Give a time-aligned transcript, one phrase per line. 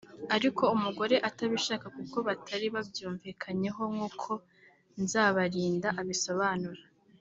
[0.35, 4.29] ariko umugore atabishaka kuko batari babyumvikanyeho nk’uko
[5.01, 6.83] Nzabarinda abisobanura